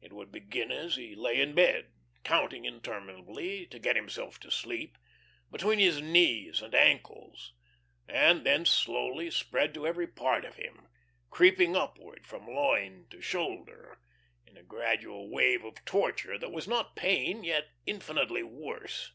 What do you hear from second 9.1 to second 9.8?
spread